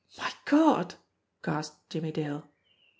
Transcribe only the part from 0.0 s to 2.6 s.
"My God!" gasped Jimmie Dale.